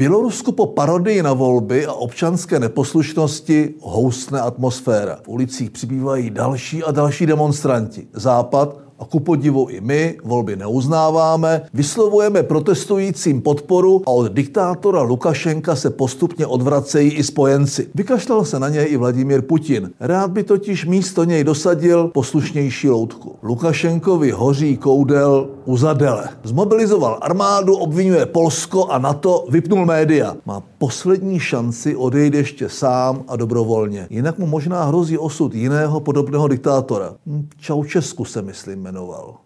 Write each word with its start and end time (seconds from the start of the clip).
Bělorusku 0.00 0.52
po 0.52 0.66
parodii 0.66 1.22
na 1.22 1.32
volby 1.32 1.86
a 1.86 1.92
občanské 1.92 2.58
neposlušnosti 2.58 3.74
houstne 3.80 4.40
atmosféra. 4.40 5.18
V 5.22 5.28
ulicích 5.28 5.70
přibývají 5.70 6.30
další 6.30 6.82
a 6.82 6.90
další 6.90 7.26
demonstranti. 7.26 8.06
Západ 8.12 8.78
a 9.00 9.04
ku 9.04 9.20
podivu 9.20 9.66
i 9.70 9.80
my 9.80 10.16
volby 10.24 10.56
neuznáváme, 10.56 11.62
vyslovujeme 11.74 12.42
protestujícím 12.42 13.42
podporu 13.42 14.02
a 14.06 14.10
od 14.10 14.32
diktátora 14.32 15.02
Lukašenka 15.02 15.76
se 15.76 15.90
postupně 15.90 16.46
odvracejí 16.46 17.10
i 17.10 17.22
spojenci. 17.22 17.88
Vykašlal 17.94 18.44
se 18.44 18.60
na 18.60 18.68
něj 18.68 18.86
i 18.92 18.96
Vladimír 18.96 19.42
Putin. 19.42 19.90
Rád 20.00 20.30
by 20.30 20.42
totiž 20.42 20.86
místo 20.86 21.24
něj 21.24 21.44
dosadil 21.44 22.08
poslušnější 22.08 22.90
loutku. 22.90 23.36
Lukašenkovi 23.42 24.30
hoří 24.30 24.76
koudel 24.76 25.48
u 25.64 25.76
zadele. 25.76 26.28
Zmobilizoval 26.42 27.18
armádu, 27.20 27.76
obvinuje 27.76 28.26
Polsko 28.26 28.86
a 28.86 28.98
NATO, 28.98 29.44
vypnul 29.50 29.86
média. 29.86 30.36
Má 30.46 30.62
poslední 30.78 31.40
šanci 31.40 31.96
odejít 31.96 32.34
ještě 32.34 32.68
sám 32.68 33.24
a 33.28 33.36
dobrovolně. 33.36 34.06
Jinak 34.10 34.38
mu 34.38 34.46
možná 34.46 34.84
hrozí 34.84 35.18
osud 35.18 35.54
jiného 35.54 36.00
podobného 36.00 36.48
diktátora. 36.48 37.14
Hm, 37.26 37.48
Čaučesku 37.58 38.24
se 38.24 38.42
myslím 38.42 38.82
jmenoval. 38.90 39.36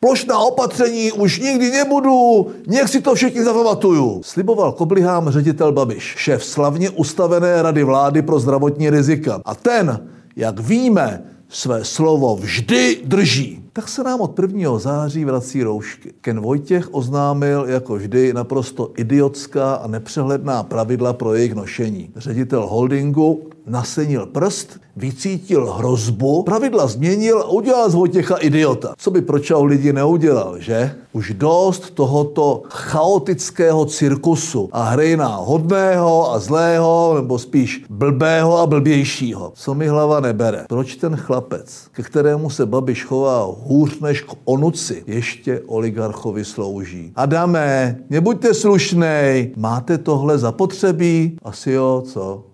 Plošná 0.00 0.38
opatření 0.38 1.12
už 1.12 1.40
nikdy 1.40 1.70
nebudu, 1.70 2.46
nech 2.66 2.88
si 2.88 3.00
to 3.00 3.14
všichni 3.14 3.44
zapamatuju. 3.44 4.22
Sliboval 4.24 4.72
koblihám 4.72 5.30
ředitel 5.30 5.72
Babiš, 5.72 6.14
šéf 6.18 6.44
slavně 6.44 6.90
ustavené 6.90 7.62
rady 7.62 7.84
vlády 7.84 8.22
pro 8.22 8.38
zdravotní 8.38 8.90
rizika. 8.90 9.40
A 9.44 9.54
ten, 9.54 10.08
jak 10.36 10.60
víme, 10.60 11.22
své 11.48 11.84
slovo 11.84 12.36
vždy 12.36 13.00
drží. 13.04 13.61
Tak 13.74 13.88
se 13.88 14.02
nám 14.02 14.20
od 14.20 14.38
1. 14.38 14.78
září 14.78 15.24
vrací 15.24 15.62
roušky. 15.62 16.12
Ken 16.20 16.40
Vojtěch 16.40 16.88
oznámil 16.90 17.64
jako 17.68 17.94
vždy 17.94 18.32
naprosto 18.32 18.90
idiotská 18.96 19.74
a 19.74 19.86
nepřehledná 19.86 20.62
pravidla 20.62 21.12
pro 21.12 21.34
jejich 21.34 21.54
nošení. 21.54 22.10
Ředitel 22.16 22.66
holdingu 22.66 23.42
nasenil 23.66 24.26
prst, 24.26 24.80
vycítil 24.96 25.66
hrozbu, 25.70 26.42
pravidla 26.42 26.86
změnil 26.86 27.38
a 27.38 27.48
udělal 27.48 27.90
z 27.90 27.94
Vojtěcha 27.94 28.36
idiota. 28.36 28.94
Co 28.98 29.10
by 29.10 29.22
pročau 29.22 29.64
lidi 29.64 29.92
neudělal, 29.92 30.60
že? 30.60 30.94
Už 31.12 31.32
dost 31.36 31.90
tohoto 31.90 32.62
chaotického 32.68 33.84
cirkusu 33.84 34.68
a 34.72 34.82
hry 34.82 35.16
na 35.16 35.28
hodného 35.28 36.32
a 36.32 36.38
zlého, 36.38 37.12
nebo 37.16 37.38
spíš 37.38 37.84
blbého 37.90 38.58
a 38.58 38.66
blbějšího. 38.66 39.52
Co 39.54 39.74
mi 39.74 39.88
hlava 39.88 40.20
nebere? 40.20 40.64
Proč 40.68 40.96
ten 40.96 41.16
chlapec, 41.16 41.86
ke 41.92 42.02
kterému 42.02 42.50
se 42.50 42.66
Babiš 42.66 43.04
chová 43.04 43.46
hůř 43.66 44.00
než 44.00 44.20
k 44.20 44.34
onuci, 44.44 45.04
ještě 45.06 45.60
oligarchovi 45.66 46.44
slouží? 46.44 47.12
Adame, 47.14 47.98
nebuďte 48.10 48.54
slušnej, 48.54 49.50
máte 49.56 49.98
tohle 49.98 50.38
zapotřebí? 50.38 51.36
Asi 51.42 51.70
jo, 51.70 52.02
co? 52.06 52.51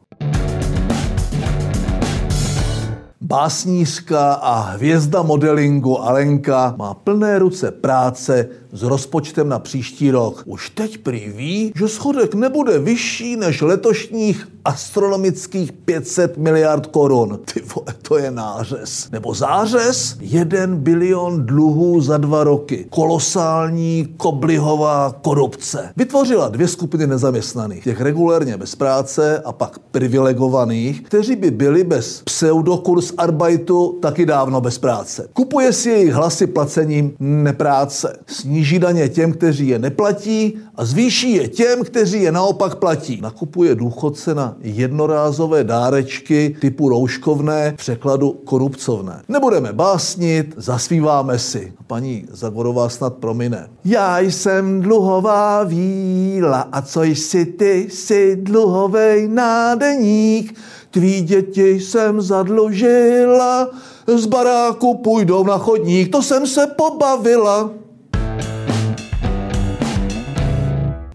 Básnířka 3.29 4.33
a 4.33 4.61
hvězda 4.61 5.23
modelingu 5.23 6.03
Alenka 6.03 6.75
má 6.79 6.95
plné 6.95 7.39
ruce 7.39 7.71
práce 7.71 8.49
s 8.73 8.83
rozpočtem 8.83 9.49
na 9.49 9.59
příští 9.59 10.11
rok. 10.11 10.43
Už 10.47 10.71
teď 10.71 10.99
prý 10.99 11.33
ví, 11.37 11.73
že 11.77 11.89
schodek 11.89 12.35
nebude 12.35 12.79
vyšší 12.79 13.37
než 13.37 13.61
letošních 13.61 14.49
astronomických 14.65 15.73
500 15.73 16.37
miliard 16.39 16.87
korun. 16.87 17.39
Ty 17.55 17.63
vole, 17.75 17.95
to 18.03 18.19
je 18.19 18.31
nářez. 18.31 19.09
Nebo 19.13 19.35
zářez? 19.35 20.17
1 20.21 20.67
bilion 20.67 21.47
dluhů 21.47 22.01
za 22.01 22.17
dva 22.17 22.45
roky. 22.45 22.87
Kolosální 22.91 24.15
koblihová 24.17 25.15
korupce. 25.23 25.93
Vytvořila 25.97 26.49
dvě 26.49 26.69
skupiny 26.69 27.07
nezaměstnaných. 27.07 27.85
Těch 27.85 28.01
regulérně 28.01 28.57
bez 28.57 28.75
práce 28.75 29.39
a 29.45 29.53
pak 29.53 29.79
privilegovaných, 29.79 31.03
kteří 31.03 31.37
by 31.37 31.51
byli 31.51 31.85
bez 31.85 32.23
pseudokurs 32.25 33.13
arbeitu 33.19 33.99
taky 34.03 34.27
dávno 34.27 34.61
bez 34.61 34.79
práce. 34.79 35.29
Kupuje 35.33 35.73
si 35.73 35.91
jejich 35.91 36.13
hlasy 36.13 36.47
placením 36.47 37.13
nepráce. 37.19 38.19
Sníží 38.27 38.79
daně 38.79 39.09
těm, 39.09 39.33
kteří 39.33 39.69
je 39.69 39.79
neplatí 39.79 40.59
a 40.75 40.85
zvýší 40.85 41.33
je 41.33 41.49
těm, 41.49 41.85
kteří 41.85 42.23
je 42.23 42.33
naopak 42.33 42.75
platí. 42.75 43.21
Nakupuje 43.21 43.75
důchodce 43.75 44.35
na 44.35 44.57
jednorázové 44.61 45.65
dárečky 45.65 46.57
typu 46.61 46.89
rouškovné, 46.89 47.75
překladu 47.77 48.31
korupcovné. 48.45 49.23
Nebudeme 49.29 49.73
básnit, 49.73 50.55
zasvíváme 50.57 51.39
si. 51.39 51.73
Paní 51.87 52.25
Zagorová 52.33 52.89
snad 52.89 53.15
promine. 53.15 53.69
Já 53.85 54.19
jsem 54.19 54.81
dluhová 54.81 55.65
víla 55.65 56.69
a 56.73 56.83
co 56.83 57.03
jsi 57.03 57.47
ty, 57.47 57.87
jsi 57.91 58.37
dluhovej 58.37 59.29
nádeník. 59.29 60.59
Tví 60.99 61.21
děti 61.21 61.69
jsem 61.69 62.21
zadlužila, 62.21 63.71
z 64.17 64.27
baráku 64.27 64.95
půjdou 64.95 65.45
na 65.45 65.59
chodník, 65.59 66.13
to 66.13 66.23
jsem 66.23 66.47
se 66.47 66.67
pobavila. 66.67 67.71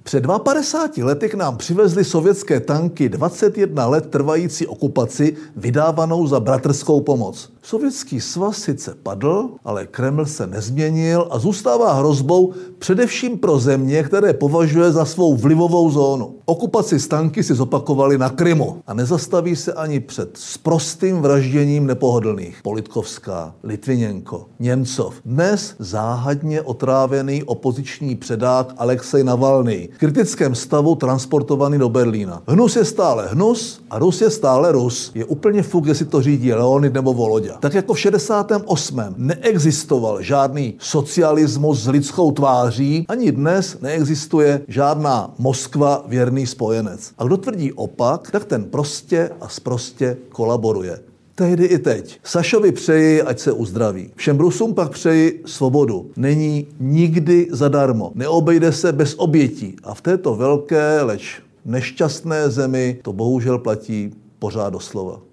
Před 0.04 0.24
52 0.44 1.06
lety 1.06 1.30
k 1.30 1.34
nám 1.34 1.58
přivezli 1.58 2.04
sovětské 2.04 2.60
tanky 2.60 3.10
21 3.10 3.88
let 3.88 4.10
trvající 4.10 4.68
okupaci 4.68 5.36
vydávanou 5.56 6.28
za 6.28 6.40
bratrskou 6.40 7.02
pomoc. 7.02 7.53
Sovětský 7.66 8.22
svaz 8.22 8.58
sice 8.58 8.96
padl, 9.04 9.50
ale 9.66 9.88
Kreml 9.88 10.26
se 10.26 10.48
nezměnil 10.48 11.28
a 11.32 11.40
zůstává 11.40 11.94
hrozbou 11.94 12.54
především 12.80 13.38
pro 13.38 13.60
země, 13.60 14.04
které 14.04 14.34
považuje 14.34 14.92
za 14.92 15.06
svou 15.06 15.36
vlivovou 15.36 15.92
zónu. 15.92 16.36
Okupaci 16.46 17.00
z 17.00 17.08
tanky 17.08 17.44
si 17.44 17.56
zopakovali 17.56 18.18
na 18.18 18.30
Krymu 18.30 18.82
a 18.88 18.94
nezastaví 18.94 19.56
se 19.56 19.74
ani 19.74 20.00
před 20.00 20.30
sprostým 20.34 21.22
vražděním 21.22 21.88
nepohodlných. 21.88 22.60
Politkovská, 22.64 23.56
Litviněnko, 23.64 24.46
Němcov. 24.60 25.16
Dnes 25.26 25.76
záhadně 25.80 26.62
otrávený 26.62 27.44
opoziční 27.44 28.16
předák 28.16 28.74
Alexej 28.78 29.24
Navalny. 29.24 29.90
V 29.96 29.98
kritickém 29.98 30.56
stavu 30.56 30.96
transportovaný 30.96 31.78
do 31.78 31.90
Berlína. 31.90 32.44
Hnus 32.48 32.76
je 32.76 32.86
stále 32.86 33.28
hnus 33.28 33.82
a 33.90 34.00
Rus 34.00 34.22
je 34.22 34.30
stále 34.30 34.72
Rus. 34.72 35.12
Je 35.16 35.26
úplně 35.26 35.64
fuk, 35.64 35.86
jestli 35.86 36.06
to 36.06 36.22
řídí 36.22 36.54
Leonid 36.54 36.94
nebo 36.94 37.14
Volodya. 37.54 37.60
Tak 37.60 37.74
jako 37.74 37.94
v 37.94 38.00
68. 38.00 39.02
neexistoval 39.18 40.22
žádný 40.22 40.76
socialismus 40.80 41.84
s 41.84 41.88
lidskou 41.88 42.32
tváří, 42.32 43.06
ani 43.08 43.32
dnes 43.32 43.78
neexistuje 43.82 44.62
žádná 44.68 45.34
Moskva 45.38 46.04
věrný 46.08 46.48
spojenec. 46.48 47.12
A 47.18 47.24
kdo 47.24 47.38
tvrdí 47.38 47.74
opak, 47.74 48.32
tak 48.32 48.46
ten 48.46 48.64
prostě 48.64 49.30
a 49.42 49.50
sprostě 49.50 50.18
kolaboruje. 50.30 51.00
Tehdy 51.36 51.66
i 51.66 51.80
teď. 51.80 52.20
Sašovi 52.24 52.72
přeji, 52.72 53.22
ať 53.22 53.40
se 53.40 53.52
uzdraví. 53.52 54.12
Všem 54.16 54.40
Rusům 54.40 54.74
pak 54.74 54.92
přeji 54.92 55.44
svobodu. 55.46 56.12
Není 56.18 56.68
nikdy 56.80 57.48
zadarmo. 57.52 58.12
Neobejde 58.16 58.72
se 58.72 58.92
bez 58.92 59.16
obětí. 59.18 59.76
A 59.84 59.94
v 59.94 60.02
této 60.02 60.36
velké, 60.36 61.02
leč 61.02 61.42
nešťastné 61.66 62.50
zemi 62.50 63.00
to 63.02 63.14
bohužel 63.14 63.60
platí 63.60 64.12
pořád 64.40 64.70
doslova. 64.70 65.33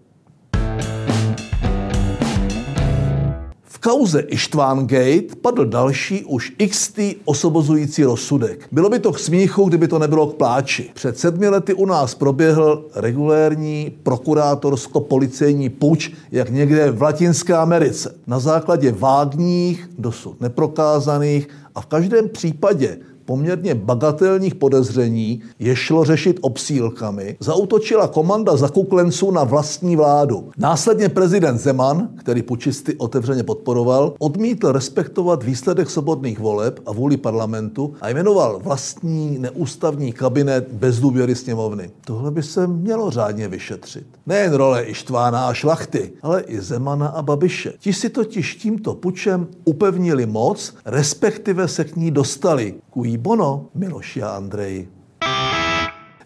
Kauze 3.80 4.20
Ištván 4.20 4.86
Gate 4.86 5.36
padl 5.40 5.64
další 5.64 6.24
už 6.24 6.52
XT 6.70 6.98
osobozující 7.24 8.04
rozsudek. 8.04 8.68
Bylo 8.72 8.88
by 8.88 8.98
to 8.98 9.12
k 9.12 9.18
smíchu, 9.18 9.64
kdyby 9.64 9.88
to 9.88 9.98
nebylo 9.98 10.26
k 10.26 10.36
pláči. 10.36 10.90
Před 10.94 11.18
sedmi 11.18 11.48
lety 11.48 11.74
u 11.74 11.86
nás 11.86 12.14
proběhl 12.14 12.84
regulérní 12.94 13.92
prokurátorsko-policejní 14.02 15.68
puč, 15.68 16.10
jak 16.32 16.50
někde 16.50 16.90
v 16.90 17.02
Latinské 17.02 17.54
Americe. 17.54 18.14
Na 18.26 18.38
základě 18.38 18.92
vágních, 18.92 19.90
dosud 19.98 20.40
neprokázaných 20.40 21.48
a 21.74 21.80
v 21.80 21.86
každém 21.86 22.28
případě 22.28 22.98
poměrně 23.30 23.74
bagatelních 23.74 24.54
podezření, 24.54 25.40
je 25.58 25.76
šlo 25.76 26.04
řešit 26.04 26.38
obsílkami, 26.40 27.36
zautočila 27.40 28.08
komanda 28.08 28.56
zakuklenců 28.56 29.30
na 29.30 29.44
vlastní 29.44 29.96
vládu. 29.96 30.50
Následně 30.58 31.08
prezident 31.08 31.58
Zeman, 31.58 32.08
který 32.18 32.42
pučisty 32.42 32.94
otevřeně 32.96 33.42
podporoval, 33.42 34.14
odmítl 34.18 34.72
respektovat 34.72 35.42
výsledek 35.42 35.90
svobodných 35.90 36.38
voleb 36.38 36.80
a 36.86 36.92
vůli 36.92 37.16
parlamentu 37.16 37.94
a 38.00 38.08
jmenoval 38.08 38.60
vlastní 38.62 39.38
neústavní 39.38 40.12
kabinet 40.12 40.68
bez 40.72 41.00
důvěry 41.00 41.34
sněmovny. 41.34 41.90
Tohle 42.06 42.30
by 42.30 42.42
se 42.42 42.66
mělo 42.66 43.10
řádně 43.10 43.48
vyšetřit. 43.48 44.06
Nejen 44.26 44.52
role 44.52 44.82
Ištvána 44.82 45.46
a 45.46 45.54
Šlachty, 45.54 46.12
ale 46.22 46.40
i 46.40 46.60
Zemana 46.60 47.06
a 47.06 47.22
Babiše. 47.22 47.72
Ti 47.78 47.92
si 47.92 48.08
totiž 48.08 48.54
tímto 48.54 48.94
pučem 48.94 49.46
upevnili 49.64 50.26
moc, 50.26 50.74
respektive 50.84 51.68
se 51.68 51.84
k 51.84 51.96
ní 51.96 52.10
dostali. 52.10 52.74
Cui 52.94 53.19
bono, 53.20 53.66
Miloši 53.74 54.22
a 54.22 54.28
Andreji. 54.28 54.88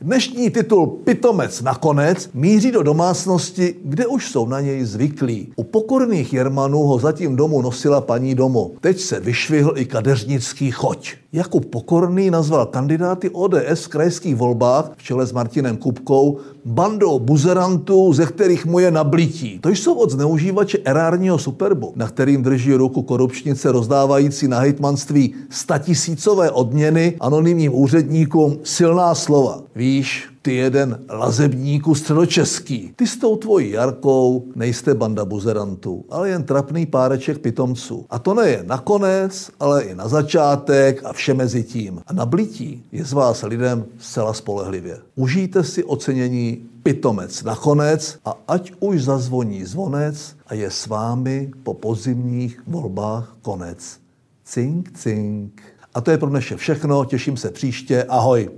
Dnešní 0.00 0.50
titul 0.50 0.87
Pitomec 0.87 1.62
nakonec 1.62 2.31
míří 2.35 2.70
do 2.70 2.82
domácnosti, 2.82 3.75
kde 3.85 4.06
už 4.06 4.31
jsou 4.31 4.46
na 4.46 4.61
něj 4.61 4.85
zvyklí. 4.85 5.52
U 5.56 5.64
pokorných 5.64 6.32
Jermanů 6.32 6.79
ho 6.79 6.99
zatím 6.99 7.37
domů 7.37 7.62
nosila 7.62 8.00
paní 8.00 8.35
domu. 8.35 8.75
Teď 8.81 9.00
se 9.00 9.20
vyšvihl 9.20 9.73
i 9.76 9.85
kadeřnický 9.85 10.70
choť. 10.70 11.14
Jakub 11.35 11.67
Pokorný 11.67 12.31
nazval 12.31 12.67
kandidáty 12.67 13.31
ODS 13.31 13.85
v 13.85 13.89
krajských 13.89 14.37
volbách 14.37 14.91
v 14.97 15.03
čele 15.03 15.27
s 15.27 15.33
Martinem 15.33 15.77
Kupkou 15.77 16.39
bandou 16.65 17.19
buzerantů, 17.19 18.13
ze 18.13 18.27
kterých 18.27 18.67
mu 18.67 18.79
je 18.79 18.91
nablití. 18.91 19.59
To 19.59 19.69
jsou 19.69 19.95
od 19.95 20.11
zneužívače 20.11 20.79
erárního 20.85 21.39
superbu, 21.39 21.93
na 21.97 22.09
kterým 22.09 22.43
drží 22.43 22.75
ruku 22.75 23.03
korupčnice 23.03 23.73
rozdávající 23.73 24.49
na 24.49 24.59
hejtmanství 24.59 25.35
statisícové 25.51 26.51
odměny 26.51 27.17
anonymním 27.21 27.75
úředníkům 27.75 28.59
silná 28.63 29.15
slova. 29.15 29.63
Víš, 29.75 30.34
ty 30.44 30.55
jeden 30.55 31.00
lazebníku 31.08 31.94
středočeský. 31.94 32.93
Ty 32.96 33.06
s 33.06 33.17
tou 33.17 33.37
tvojí 33.37 33.70
Jarkou 33.70 34.44
nejste 34.55 34.94
banda 34.94 35.25
buzerantů, 35.25 36.05
ale 36.11 36.29
jen 36.29 36.43
trapný 36.43 36.87
páreček 36.87 37.38
pitomců. 37.38 38.06
A 38.11 38.19
to 38.19 38.35
nejen 38.35 38.67
nakonec, 38.67 39.50
ale 39.61 39.82
i 39.82 39.94
na 39.94 40.08
začátek 40.08 41.05
a 41.05 41.12
vše 41.12 41.35
mezi 41.35 41.62
tím. 41.62 42.02
A 42.06 42.12
na 42.12 42.26
blití 42.26 42.85
je 42.93 43.05
z 43.05 43.12
vás 43.12 43.43
lidem 43.43 43.85
zcela 43.99 44.32
spolehlivě. 44.32 44.99
Užijte 45.14 45.64
si 45.64 45.85
ocenění 45.85 46.58
pitomec 46.82 47.43
nakonec 47.43 48.19
a 48.25 48.35
ať 48.49 48.73
už 48.81 49.05
zazvoní 49.05 49.64
zvonec 49.64 50.37
a 50.46 50.55
je 50.55 50.70
s 50.70 50.87
vámi 50.87 51.50
po 51.62 51.75
podzimních 51.75 52.62
volbách 52.67 53.37
konec. 53.43 53.99
Cink, 54.44 54.93
cink. 54.93 55.62
A 55.94 56.00
to 56.00 56.11
je 56.11 56.19
pro 56.19 56.29
dnešek 56.29 56.58
všechno, 56.58 57.05
těším 57.05 57.37
se 57.37 57.50
příště, 57.50 58.05
ahoj. 58.05 58.50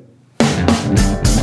thank 0.87 1.27
you 1.27 1.36